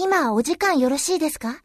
[0.00, 1.60] 今お時間よろしいですか？